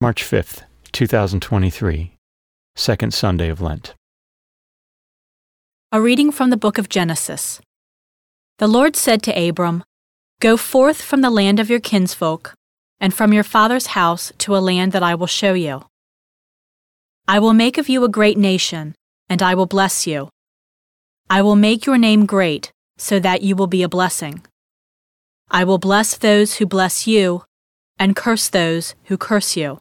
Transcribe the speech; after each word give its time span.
March 0.00 0.24
5th, 0.24 0.64
2023, 0.92 2.16
Second 2.74 3.14
Sunday 3.14 3.48
of 3.48 3.60
Lent. 3.60 3.94
A 5.92 6.00
reading 6.00 6.32
from 6.32 6.50
the 6.50 6.56
book 6.56 6.78
of 6.78 6.88
Genesis. 6.88 7.60
The 8.58 8.66
Lord 8.66 8.96
said 8.96 9.22
to 9.22 9.48
Abram, 9.48 9.84
Go 10.40 10.56
forth 10.56 11.00
from 11.00 11.20
the 11.20 11.30
land 11.30 11.60
of 11.60 11.70
your 11.70 11.78
kinsfolk, 11.78 12.54
and 13.00 13.14
from 13.14 13.32
your 13.32 13.44
father's 13.44 13.86
house 13.86 14.32
to 14.38 14.56
a 14.56 14.58
land 14.58 14.90
that 14.92 15.04
I 15.04 15.14
will 15.14 15.28
show 15.28 15.54
you. 15.54 15.84
I 17.28 17.38
will 17.38 17.54
make 17.54 17.78
of 17.78 17.88
you 17.88 18.02
a 18.02 18.08
great 18.08 18.36
nation, 18.36 18.96
and 19.28 19.42
I 19.42 19.54
will 19.54 19.66
bless 19.66 20.08
you. 20.08 20.28
I 21.30 21.40
will 21.40 21.56
make 21.56 21.86
your 21.86 21.98
name 21.98 22.26
great, 22.26 22.72
so 22.98 23.20
that 23.20 23.42
you 23.42 23.54
will 23.54 23.68
be 23.68 23.84
a 23.84 23.88
blessing. 23.88 24.44
I 25.50 25.62
will 25.62 25.78
bless 25.78 26.18
those 26.18 26.56
who 26.56 26.66
bless 26.66 27.06
you, 27.06 27.44
and 27.96 28.16
curse 28.16 28.48
those 28.48 28.96
who 29.04 29.16
curse 29.16 29.56
you. 29.56 29.78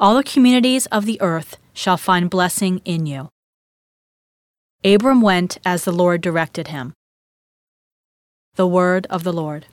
All 0.00 0.14
the 0.14 0.22
communities 0.22 0.86
of 0.86 1.06
the 1.06 1.20
earth 1.20 1.56
shall 1.72 1.96
find 1.96 2.30
blessing 2.30 2.80
in 2.84 3.06
you. 3.06 3.30
Abram 4.84 5.20
went 5.20 5.58
as 5.64 5.84
the 5.84 5.90
Lord 5.90 6.20
directed 6.20 6.68
him. 6.68 6.94
The 8.54 8.66
word 8.68 9.08
of 9.10 9.24
the 9.24 9.32
Lord. 9.32 9.66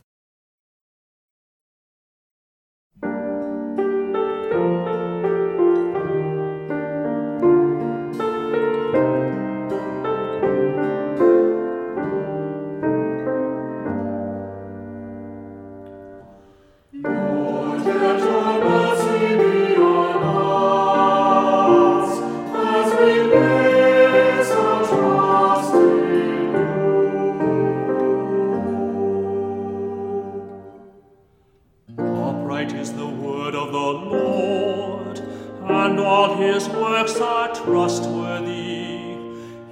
Word 33.25 33.55
of 33.55 33.71
the 33.71 33.91
Lord, 34.15 35.19
and 35.19 35.99
all 35.99 36.37
his 36.37 36.67
works 36.69 37.17
are 37.17 37.53
trustworthy. 37.55 38.85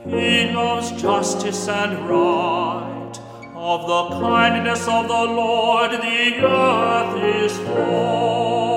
He 0.06 0.52
loves 0.52 0.92
justice 1.02 1.68
and 1.68 2.10
right. 2.10 3.20
Of 3.56 3.88
the 3.88 4.20
kindness 4.20 4.88
of 4.88 5.08
the 5.08 5.26
Lord 5.42 5.92
the 5.92 6.46
earth 6.46 7.24
is 7.42 7.58
full. 7.58 8.73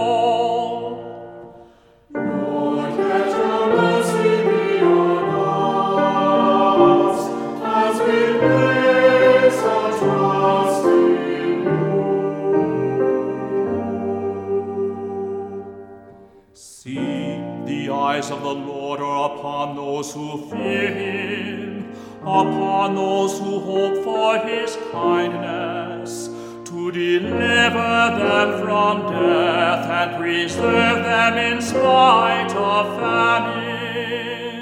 Eyes 18.16 18.30
of 18.30 18.40
the 18.42 18.54
Lord 18.54 18.98
are 19.00 19.36
upon 19.36 19.76
those 19.76 20.14
who 20.14 20.38
fear 20.48 20.88
him, 20.88 21.92
upon 22.22 22.94
those 22.94 23.38
who 23.38 23.58
hope 23.60 24.02
for 24.04 24.38
his 24.38 24.74
kindness, 24.90 26.28
to 26.64 26.90
deliver 26.92 27.94
them 28.22 28.62
from 28.62 29.12
death 29.12 29.90
and 29.90 30.16
preserve 30.18 31.04
them 31.04 31.36
in 31.36 31.60
spite 31.60 32.54
of 32.56 32.98
famine. 32.98 34.55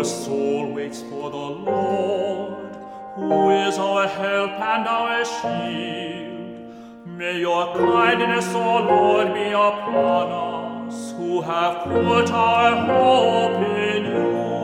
Our 0.00 0.06
soul 0.06 0.72
waits 0.72 1.02
for 1.02 1.30
the 1.30 1.36
Lord, 1.36 2.74
who 3.16 3.50
is 3.50 3.76
our 3.76 4.08
help 4.08 4.52
and 4.52 4.88
our 4.88 5.22
shield. 5.26 7.06
May 7.06 7.40
your 7.40 7.76
kindness, 7.76 8.46
O 8.54 8.78
Lord, 8.78 9.34
be 9.34 9.50
upon 9.50 10.88
us, 10.88 11.12
who 11.12 11.42
have 11.42 11.84
put 11.84 12.30
our 12.30 12.76
hope 12.86 13.62
in 13.76 14.04
you. 14.06 14.59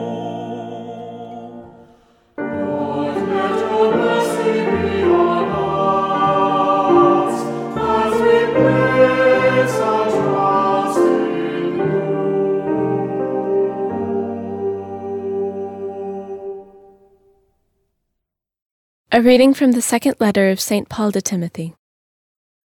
A 19.17 19.23
reading 19.23 19.55
from 19.55 19.73
the 19.73 19.81
second 19.81 20.17
letter 20.21 20.51
of 20.51 20.61
St. 20.61 20.91
Paul 20.91 21.11
to 21.13 21.23
Timothy. 21.23 21.73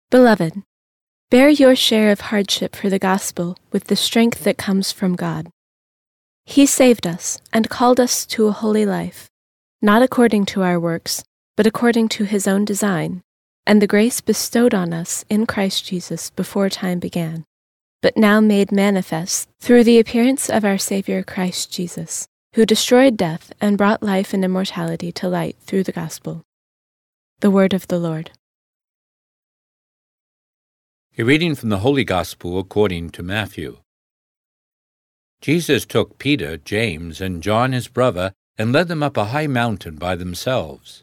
Beloved, 0.09 0.63
bear 1.29 1.51
your 1.51 1.77
share 1.77 2.11
of 2.11 2.23
hardship 2.33 2.75
for 2.75 2.89
the 2.89 2.99
gospel 2.99 3.59
with 3.73 3.89
the 3.89 3.95
strength 3.95 4.43
that 4.45 4.57
comes 4.57 4.91
from 4.91 5.17
God. 5.17 5.51
He 6.47 6.65
saved 6.65 7.07
us 7.07 7.43
and 7.53 7.69
called 7.69 8.01
us 8.01 8.25
to 8.25 8.47
a 8.47 8.53
holy 8.53 8.87
life, 8.87 9.29
not 9.83 10.01
according 10.01 10.47
to 10.47 10.63
our 10.63 10.81
works, 10.81 11.23
but 11.59 11.67
according 11.67 12.09
to 12.09 12.25
his 12.25 12.49
own 12.49 12.65
design, 12.65 13.21
and 13.67 13.83
the 13.83 13.87
grace 13.87 14.23
bestowed 14.23 14.73
on 14.73 14.95
us 14.95 15.27
in 15.29 15.45
Christ 15.45 15.85
Jesus 15.85 16.31
before 16.31 16.71
time 16.71 17.01
began, 17.01 17.45
but 18.01 18.17
now 18.17 18.41
made 18.41 18.73
manifest 18.73 19.47
through 19.61 19.85
the 19.85 19.99
appearance 19.99 20.49
of 20.49 20.65
our 20.65 20.79
Savior 20.79 21.23
Christ 21.23 21.71
Jesus 21.71 22.30
who 22.55 22.67
destroyed 22.67 23.17
death 23.17 23.53
and 23.61 23.79
brought 23.79 24.03
life 24.03 24.35
and 24.35 24.45
immortality 24.45 25.13
to 25.13 25.29
light 25.29 25.57
through 25.61 25.85
the 25.85 25.93
gospel. 25.93 26.43
The 27.41 27.51
word 27.51 27.73
of 27.73 27.87
the 27.87 27.99
Lord. 27.99 28.33
A 31.17 31.23
reading 31.23 31.55
from 31.55 31.69
the 31.69 31.79
Holy 31.79 32.05
Gospel 32.05 32.59
according 32.59 33.11
to 33.11 33.23
Matthew. 33.23 33.79
Jesus 35.41 35.87
took 35.87 36.19
Peter, 36.19 36.57
James, 36.57 37.21
and 37.21 37.43
John 37.43 37.73
his 37.73 37.89
brother, 37.89 38.33
and 38.59 38.73
led 38.73 38.89
them 38.89 39.03
up 39.03 39.17
a 39.17 39.27
high 39.27 39.47
mountain 39.47 39.97
by 39.97 40.17
themselves. 40.17 41.03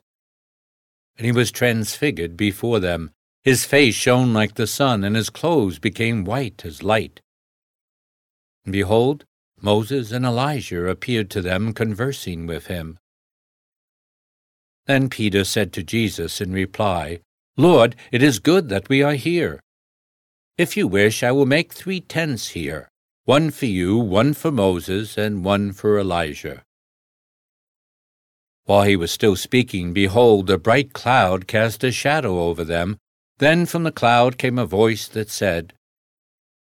And 1.17 1.25
he 1.25 1.31
was 1.31 1.51
transfigured 1.51 2.37
before 2.37 2.79
them. 2.79 3.11
His 3.43 3.65
face 3.65 3.95
shone 3.95 4.33
like 4.33 4.55
the 4.55 4.67
sun, 4.67 5.03
and 5.03 5.15
his 5.15 5.29
clothes 5.29 5.79
became 5.79 6.25
white 6.25 6.65
as 6.65 6.83
light. 6.83 7.21
And 8.65 8.73
behold, 8.73 9.23
Moses 9.61 10.11
and 10.11 10.25
Elijah 10.25 10.87
appeared 10.87 11.29
to 11.31 11.41
them 11.41 11.73
conversing 11.73 12.45
with 12.45 12.67
him. 12.67 12.97
Then 14.85 15.09
Peter 15.09 15.43
said 15.43 15.73
to 15.73 15.83
Jesus 15.83 16.39
in 16.39 16.53
reply, 16.53 17.19
Lord, 17.57 17.95
it 18.11 18.21
is 18.21 18.39
good 18.39 18.69
that 18.69 18.87
we 18.87 19.01
are 19.01 19.15
here. 19.15 19.59
If 20.57 20.77
you 20.77 20.87
wish, 20.87 21.23
I 21.23 21.31
will 21.31 21.45
make 21.45 21.73
three 21.73 22.01
tents 22.01 22.49
here 22.49 22.87
one 23.25 23.51
for 23.51 23.65
you, 23.65 23.97
one 23.97 24.33
for 24.33 24.51
Moses, 24.51 25.17
and 25.17 25.43
one 25.43 25.73
for 25.73 25.99
Elijah. 25.99 26.63
While 28.63 28.83
he 28.83 28.95
was 28.95 29.11
still 29.11 29.35
speaking, 29.35 29.91
behold, 29.91 30.49
a 30.49 30.57
bright 30.57 30.93
cloud 30.93 31.47
cast 31.47 31.83
a 31.83 31.91
shadow 31.91 32.39
over 32.39 32.63
them. 32.63 32.97
Then 33.39 33.65
from 33.65 33.83
the 33.83 33.91
cloud 33.91 34.37
came 34.37 34.57
a 34.57 34.65
voice 34.65 35.07
that 35.09 35.29
said, 35.29 35.73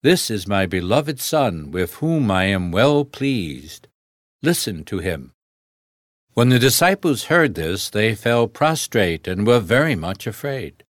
this 0.02 0.30
is 0.30 0.46
my 0.46 0.66
beloved 0.66 1.20
Son, 1.20 1.70
with 1.70 1.94
whom 1.94 2.30
I 2.30 2.44
am 2.44 2.70
well 2.70 3.04
pleased. 3.04 3.88
Listen 4.42 4.84
to 4.84 4.98
him. 4.98 5.32
When 6.34 6.50
the 6.50 6.60
disciples 6.60 7.24
heard 7.24 7.56
this, 7.56 7.90
they 7.90 8.14
fell 8.14 8.46
prostrate 8.46 9.26
and 9.26 9.44
were 9.44 9.58
very 9.58 9.96
much 9.96 10.26
afraid. 10.26 10.84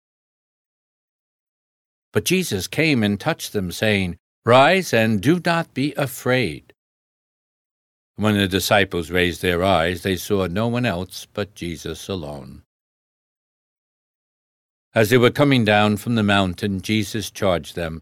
But 2.12 2.26
Jesus 2.26 2.68
came 2.68 3.04
and 3.04 3.20
touched 3.20 3.54
them, 3.54 3.72
saying, 3.72 4.18
Rise 4.44 4.94
and 4.94 5.22
do 5.22 5.40
not 5.46 5.74
be 5.74 5.94
afraid. 5.96 6.74
When 8.16 8.38
the 8.38 8.48
disciples 8.48 9.12
raised 9.12 9.42
their 9.42 9.64
eyes, 9.64 10.02
they 10.02 10.16
saw 10.16 10.48
no 10.48 10.68
one 10.68 10.86
else 10.86 11.28
but 11.32 11.54
Jesus 11.54 12.08
alone. 12.08 12.64
As 14.96 15.10
they 15.10 15.18
were 15.18 15.30
coming 15.30 15.66
down 15.66 15.98
from 15.98 16.16
the 16.16 16.24
mountain, 16.24 16.82
Jesus 16.82 17.30
charged 17.30 17.76
them, 17.76 18.00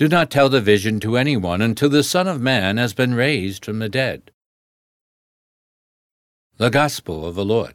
Do 0.00 0.08
not 0.08 0.30
tell 0.30 0.48
the 0.48 0.62
vision 0.62 0.98
to 1.00 1.18
anyone 1.18 1.60
until 1.60 1.90
the 1.90 2.02
Son 2.02 2.26
of 2.26 2.40
Man 2.40 2.78
has 2.78 2.94
been 2.94 3.12
raised 3.12 3.66
from 3.66 3.80
the 3.80 3.88
dead. 3.90 4.30
The 6.56 6.70
Gospel 6.70 7.26
of 7.26 7.34
the 7.34 7.44
Lord. 7.44 7.74